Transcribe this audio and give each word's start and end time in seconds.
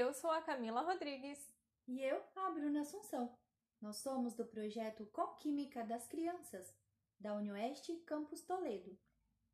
Eu 0.00 0.14
sou 0.14 0.30
a 0.30 0.40
Camila 0.40 0.80
Rodrigues. 0.80 1.38
E 1.86 2.02
eu, 2.02 2.24
a 2.34 2.50
Bruna 2.52 2.80
Assunção. 2.80 3.36
Nós 3.82 3.96
somos 3.96 4.32
do 4.32 4.46
projeto 4.46 5.04
Coquímica 5.12 5.84
das 5.84 6.06
Crianças, 6.06 6.74
da 7.18 7.34
UniOeste 7.34 7.94
Campus 8.06 8.40
Toledo. 8.40 8.98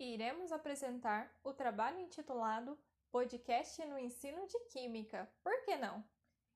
E 0.00 0.14
iremos 0.14 0.50
apresentar 0.50 1.32
o 1.44 1.52
trabalho 1.52 2.00
intitulado 2.00 2.76
Podcast 3.12 3.86
no 3.86 3.96
Ensino 3.96 4.44
de 4.48 4.58
Química, 4.64 5.32
por 5.44 5.64
que 5.64 5.76
não? 5.76 6.04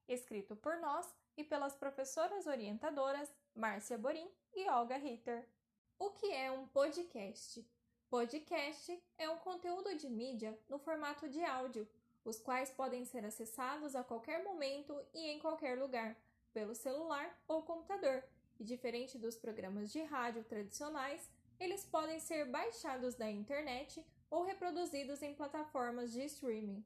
Escrito 0.09 0.57
por 0.57 0.79
nós 0.79 1.07
e 1.37 1.45
pelas 1.45 1.77
professoras 1.77 2.48
orientadoras 2.48 3.32
Márcia 3.55 3.96
Borim 3.96 4.29
e 4.53 4.68
Olga 4.68 4.96
Ritter. 4.96 5.48
O 5.96 6.11
que 6.11 6.32
é 6.32 6.50
um 6.50 6.66
podcast? 6.66 7.64
Podcast 8.11 9.00
é 9.16 9.30
um 9.30 9.39
conteúdo 9.39 9.95
de 9.95 10.09
mídia 10.09 10.59
no 10.68 10.77
formato 10.77 11.29
de 11.29 11.45
áudio, 11.45 11.89
os 12.27 12.41
quais 12.41 12.71
podem 12.71 13.05
ser 13.05 13.25
acessados 13.25 13.95
a 13.95 14.03
qualquer 14.03 14.43
momento 14.43 15.01
e 15.15 15.30
em 15.30 15.39
qualquer 15.39 15.79
lugar, 15.79 16.17
pelo 16.53 16.75
celular 16.75 17.41
ou 17.47 17.62
computador, 17.62 18.25
e 18.59 18.65
diferente 18.65 19.17
dos 19.17 19.37
programas 19.37 19.93
de 19.93 20.03
rádio 20.03 20.43
tradicionais, 20.43 21.31
eles 21.61 21.84
podem 21.84 22.19
ser 22.19 22.45
baixados 22.47 23.15
da 23.15 23.31
internet 23.31 24.05
ou 24.29 24.43
reproduzidos 24.43 25.23
em 25.23 25.34
plataformas 25.34 26.12
de 26.12 26.25
streaming. 26.25 26.84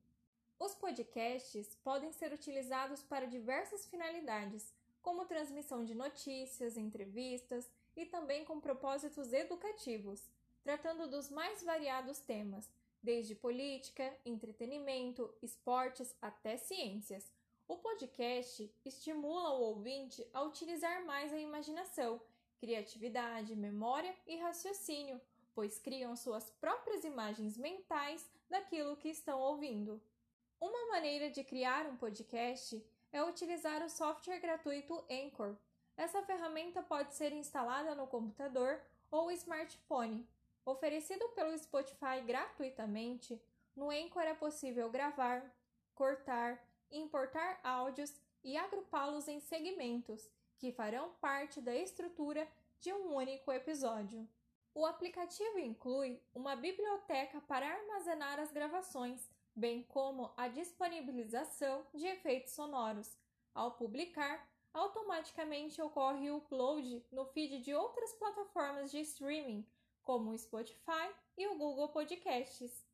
Os 0.59 0.75
podcasts 0.75 1.75
podem 1.77 2.13
ser 2.13 2.35
utilizados 2.35 3.03
para 3.03 3.27
diversas 3.27 3.87
finalidades, 3.87 4.75
como 5.01 5.25
transmissão 5.25 5.85
de 5.87 5.95
notícias, 5.95 6.77
entrevistas 6.77 7.71
e 7.97 8.05
também 8.05 8.45
com 8.45 8.61
propósitos 8.61 9.33
educativos, 9.33 10.29
tratando 10.63 11.09
dos 11.09 11.31
mais 11.31 11.63
variados 11.63 12.19
temas, 12.19 12.69
desde 13.03 13.35
política, 13.35 14.17
entretenimento, 14.25 15.33
esportes 15.43 16.15
até 16.21 16.57
ciências. 16.57 17.33
O 17.67 17.77
podcast 17.77 18.73
estimula 18.85 19.51
o 19.51 19.63
ouvinte 19.63 20.27
a 20.33 20.43
utilizar 20.43 21.05
mais 21.05 21.33
a 21.33 21.39
imaginação, 21.39 22.21
criatividade, 22.59 23.57
memória 23.57 24.15
e 24.27 24.37
raciocínio, 24.37 25.21
pois 25.55 25.79
criam 25.79 26.17
suas 26.17 26.51
próprias 26.51 27.05
imagens 27.05 27.57
mentais 27.57 28.29
daquilo 28.49 28.97
que 28.97 29.09
estão 29.09 29.41
ouvindo. 29.41 30.03
Uma 30.61 30.89
maneira 30.89 31.31
de 31.31 31.43
criar 31.43 31.87
um 31.87 31.97
podcast 31.97 32.85
é 33.13 33.23
utilizar 33.23 33.83
o 33.83 33.89
software 33.89 34.41
gratuito 34.41 35.05
Anchor. 35.11 35.57
Essa 35.97 36.23
ferramenta 36.23 36.83
pode 36.83 37.15
ser 37.15 37.33
instalada 37.33 37.95
no 37.95 38.07
computador 38.07 38.81
ou 39.11 39.31
smartphone. 39.31 40.27
Oferecido 40.65 41.29
pelo 41.31 41.57
Spotify 41.59 42.21
gratuitamente, 42.25 43.41
no 43.75 43.91
Anchor 43.91 44.23
é 44.23 44.35
possível 44.35 44.91
gravar, 44.91 45.55
cortar, 45.95 46.63
importar 46.91 47.61
áudios 47.63 48.15
e 48.43 48.57
agrupá-los 48.57 49.29
em 49.29 49.41
segmentos 49.41 50.29
que 50.59 50.73
farão 50.73 51.11
parte 51.21 51.61
da 51.61 51.75
estrutura 51.75 52.47
de 52.81 52.93
um 52.93 53.15
único 53.15 53.51
episódio. 53.53 54.29
O 54.75 54.87
aplicativo 54.87 55.59
inclui 55.59 56.23
uma 56.35 56.55
biblioteca 56.55 57.41
para 57.43 57.67
armazenar 57.67 58.39
as 58.39 58.53
gravações 58.53 59.29
bem 59.55 59.83
como 59.83 60.33
a 60.37 60.49
disponibilização 60.49 61.85
de 61.93 62.07
efeitos 62.07 62.53
sonoros. 62.53 63.19
Ao 63.55 63.73
publicar, 63.73 64.49
automaticamente 64.73 65.83
ocorre 65.83 66.31
o 66.31 66.37
upload 66.37 67.05
no 67.11 67.27
feed 67.27 67.61
de 67.61 67.75
outras 67.75 68.13
plataformas 68.15 68.91
de 68.91 69.01
streaming, 69.01 69.67
como 70.03 70.31
o 70.31 70.39
Spotify 70.39 71.11
e 71.37 71.47
o 71.49 71.57
Google 71.57 71.89
Podcasts. 71.89 72.85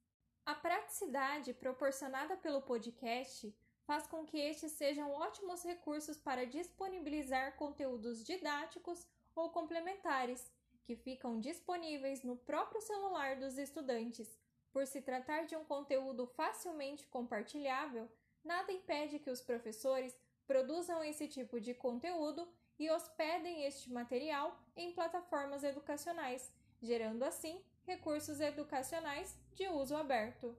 A 0.44 0.54
praticidade 0.54 1.52
proporcionada 1.54 2.36
pelo 2.36 2.62
podcast 2.62 3.54
faz 3.84 4.06
com 4.06 4.24
que 4.24 4.38
estes 4.38 4.72
sejam 4.72 5.10
ótimos 5.12 5.62
recursos 5.64 6.18
para 6.18 6.46
disponibilizar 6.46 7.56
conteúdos 7.56 8.24
didáticos 8.24 9.06
ou 9.34 9.50
complementares, 9.50 10.50
que 10.84 10.96
ficam 10.96 11.40
disponíveis 11.40 12.22
no 12.22 12.36
próprio 12.36 12.80
celular 12.80 13.36
dos 13.36 13.58
estudantes, 13.58 14.38
por 14.72 14.86
se 14.86 15.00
tratar 15.00 15.46
de 15.46 15.56
um 15.56 15.64
conteúdo 15.64 16.26
facilmente 16.26 17.06
compartilhável, 17.06 18.08
nada 18.44 18.72
impede 18.72 19.18
que 19.18 19.30
os 19.30 19.40
professores 19.40 20.14
produzam 20.46 21.02
esse 21.02 21.26
tipo 21.26 21.60
de 21.60 21.74
conteúdo 21.74 22.46
e 22.78 22.90
hospedem 22.90 23.64
este 23.64 23.90
material 23.90 24.56
em 24.76 24.92
plataformas 24.92 25.64
educacionais, 25.64 26.52
gerando 26.82 27.22
assim 27.22 27.62
recursos 27.84 28.40
educacionais 28.40 29.36
de 29.54 29.68
uso 29.68 29.96
aberto. 29.96 30.56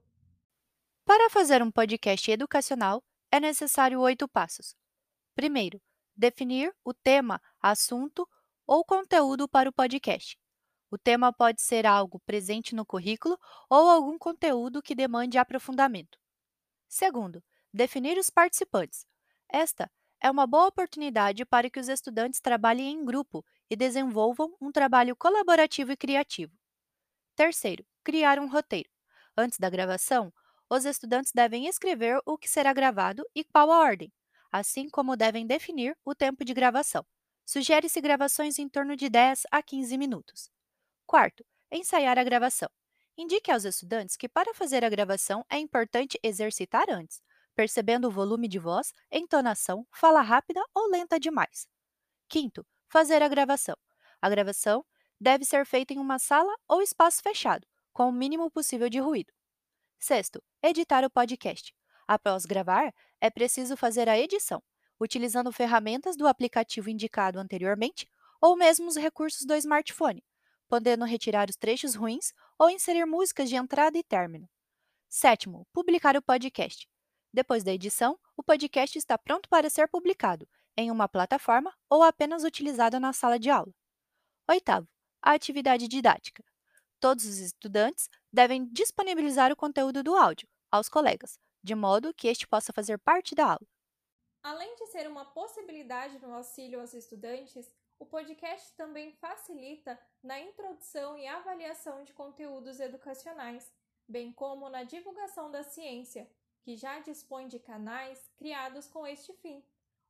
Para 1.06 1.30
fazer 1.30 1.62
um 1.62 1.72
podcast 1.72 2.30
educacional, 2.32 3.04
é 3.32 3.40
necessário 3.40 4.00
oito 4.02 4.28
passos. 4.28 4.76
Primeiro, 5.36 5.82
definir 6.16 6.74
o 6.84 6.94
tema, 6.94 7.42
assunto 7.62 8.28
ou 8.66 8.84
conteúdo 8.84 9.48
para 9.48 9.70
o 9.70 9.74
podcast. 9.74 10.38
O 10.90 10.98
tema 10.98 11.34
pode 11.34 11.62
ser 11.62 11.86
algo 11.86 12.20
presente 12.22 12.74
no 12.74 12.86
currículo 12.86 13.38
ou 13.70 13.90
algum 13.90 14.18
conteúdo 14.18 14.82
que 14.82 14.96
demande 14.96 15.38
aprofundamento. 15.38 16.18
Segundo, 16.88 17.44
definir 17.74 18.18
os 18.18 18.30
participantes. 18.30 19.06
Esta 19.50 19.92
é 20.22 20.32
uma 20.32 20.48
boa 20.48 20.68
oportunidade 20.68 21.46
para 21.46 21.70
que 21.70 21.80
os 21.80 21.90
estudantes 21.90 22.40
trabalhem 22.40 22.94
em 22.94 23.06
grupo 23.06 23.46
e 23.70 23.76
desenvolvam 23.76 24.56
um 24.62 24.72
trabalho 24.72 25.16
colaborativo 25.16 25.92
e 25.92 25.98
criativo. 25.98 26.54
Terceiro, 27.36 27.86
criar 28.04 28.40
um 28.40 28.48
roteiro. 28.48 28.90
Antes 29.38 29.60
da 29.60 29.70
gravação, 29.70 30.34
os 30.70 30.86
estudantes 30.86 31.32
devem 31.34 31.68
escrever 31.68 32.20
o 32.26 32.38
que 32.38 32.50
será 32.50 32.74
gravado 32.74 33.24
e 33.36 33.44
qual 33.44 33.72
a 33.72 33.80
ordem, 33.80 34.12
assim 34.52 34.90
como 34.90 35.16
devem 35.16 35.46
definir 35.46 35.96
o 36.04 36.16
tempo 36.16 36.44
de 36.44 36.54
gravação. 36.54 37.06
Sugere-se 37.46 38.02
gravações 38.02 38.60
em 38.60 38.68
torno 38.68 38.96
de 38.96 39.08
10 39.10 39.44
a 39.52 39.64
15 39.64 39.98
minutos. 39.98 40.50
Quarto, 41.06 41.46
ensaiar 41.72 42.18
a 42.18 42.24
gravação. 42.24 42.70
Indique 43.18 43.52
aos 43.52 43.64
estudantes 43.64 44.18
que 44.18 44.28
para 44.28 44.54
fazer 44.54 44.84
a 44.84 44.90
gravação 44.90 45.46
é 45.50 45.58
importante 45.58 46.20
exercitar 46.22 46.90
antes, 46.90 47.22
percebendo 47.56 48.08
o 48.08 48.12
volume 48.12 48.48
de 48.48 48.60
voz, 48.60 48.94
entonação, 49.12 49.88
fala 49.92 50.22
rápida 50.22 50.62
ou 50.76 50.90
lenta 50.90 51.20
demais. 51.20 51.68
Quinto, 52.28 52.66
fazer 52.90 53.22
a 53.22 53.28
gravação. 53.28 53.76
A 54.22 54.30
gravação 54.30 54.86
deve 55.20 55.46
ser 55.46 55.66
feita 55.66 55.94
em 55.94 56.00
uma 56.00 56.20
sala 56.20 56.56
ou 56.68 56.82
espaço 56.82 57.22
fechado, 57.22 57.68
com 57.94 58.10
o 58.10 58.12
mínimo 58.12 58.50
possível 58.52 58.90
de 58.90 59.00
ruído. 59.00 59.34
Sexto, 60.00 60.42
editar 60.62 61.04
o 61.04 61.10
podcast. 61.10 61.74
Após 62.08 62.46
gravar, 62.46 62.94
é 63.20 63.30
preciso 63.30 63.76
fazer 63.76 64.08
a 64.08 64.18
edição, 64.18 64.62
utilizando 65.00 65.52
ferramentas 65.52 66.16
do 66.16 66.28
aplicativo 66.28 66.90
indicado 66.90 67.40
anteriormente 67.40 68.08
ou 68.40 68.56
mesmo 68.56 68.88
os 68.88 68.96
recursos 68.96 69.46
do 69.46 69.56
smartphone, 69.56 70.24
podendo 70.70 71.06
retirar 71.06 71.50
os 71.50 71.56
trechos 71.56 71.96
ruins 71.96 72.32
ou 72.58 72.70
inserir 72.70 73.06
músicas 73.06 73.50
de 73.50 73.56
entrada 73.56 73.98
e 73.98 74.04
término. 74.04 74.48
Sétimo, 75.10 75.68
publicar 75.74 76.16
o 76.16 76.22
podcast. 76.22 76.88
Depois 77.34 77.64
da 77.64 77.74
edição, 77.74 78.18
o 78.36 78.44
podcast 78.44 78.98
está 78.98 79.18
pronto 79.18 79.50
para 79.50 79.70
ser 79.70 79.88
publicado 79.88 80.48
em 80.78 80.92
uma 80.92 81.10
plataforma 81.10 81.76
ou 81.90 82.04
apenas 82.04 82.44
utilizado 82.44 83.00
na 83.00 83.12
sala 83.12 83.40
de 83.40 83.50
aula. 83.50 83.74
Oitavo, 84.48 84.88
a 85.22 85.34
atividade 85.34 85.88
didática. 85.88 86.44
Todos 87.00 87.26
os 87.26 87.38
estudantes 87.38 88.10
devem 88.32 88.66
disponibilizar 88.72 89.52
o 89.52 89.56
conteúdo 89.56 90.04
do 90.04 90.16
áudio 90.16 90.48
aos 90.72 90.88
colegas, 90.88 91.40
de 91.64 91.76
modo 91.76 92.14
que 92.14 92.28
este 92.28 92.48
possa 92.48 92.72
fazer 92.72 92.98
parte 93.00 93.36
da 93.36 93.46
aula. 93.46 93.68
Além 94.44 94.76
de 94.76 94.88
ser 94.88 95.08
uma 95.08 95.26
possibilidade 95.26 96.20
no 96.20 96.34
auxílio 96.34 96.80
aos 96.80 96.94
estudantes, 96.94 97.70
o 98.00 98.06
podcast 98.06 98.74
também 98.76 99.12
facilita 99.14 100.00
na 100.24 100.40
introdução 100.40 101.18
e 101.18 101.28
avaliação 101.28 102.04
de 102.04 102.14
conteúdos 102.14 102.80
educacionais, 102.80 103.72
bem 104.08 104.32
como 104.32 104.70
na 104.70 104.84
divulgação 104.84 105.52
da 105.52 105.64
ciência, 105.64 106.30
que 106.62 106.76
já 106.76 107.00
dispõe 107.00 107.48
de 107.48 107.60
canais 107.60 108.30
criados 108.38 108.88
com 108.88 109.06
este 109.06 109.34
fim, 109.34 109.64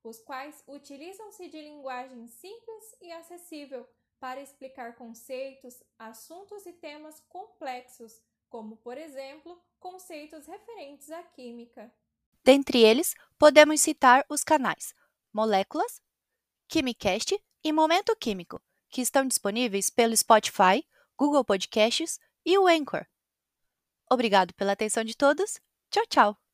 os 0.07 0.19
quais 0.19 0.63
utilizam-se 0.67 1.47
de 1.49 1.61
linguagem 1.61 2.27
simples 2.27 2.95
e 3.01 3.11
acessível 3.11 3.87
para 4.19 4.41
explicar 4.41 4.95
conceitos, 4.95 5.83
assuntos 5.97 6.65
e 6.65 6.73
temas 6.73 7.19
complexos, 7.29 8.21
como, 8.49 8.77
por 8.77 8.97
exemplo, 8.97 9.61
conceitos 9.79 10.45
referentes 10.45 11.11
à 11.11 11.21
química. 11.23 11.93
Dentre 12.43 12.81
eles, 12.81 13.13
podemos 13.37 13.81
citar 13.81 14.25
os 14.29 14.43
canais 14.43 14.95
Moléculas, 15.33 16.01
Quimicast 16.67 17.37
e 17.63 17.71
Momento 17.71 18.15
Químico, 18.15 18.61
que 18.89 19.01
estão 19.01 19.27
disponíveis 19.27 19.89
pelo 19.89 20.15
Spotify, 20.15 20.85
Google 21.15 21.43
Podcasts 21.43 22.19
e 22.45 22.57
o 22.57 22.67
Anchor. 22.67 23.05
Obrigado 24.09 24.53
pela 24.53 24.71
atenção 24.71 25.03
de 25.03 25.15
todos. 25.15 25.59
Tchau, 25.89 26.05
tchau! 26.07 26.46